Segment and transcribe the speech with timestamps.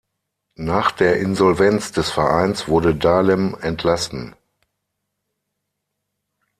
[0.55, 4.35] Nach der Insolvenz des Vereins wurde Dahlem entlassen.